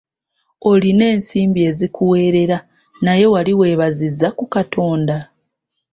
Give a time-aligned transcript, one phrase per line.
[0.71, 2.57] Olina ensimbi ezikuweerera
[3.03, 5.17] naye wali weebazizza ku Katonda?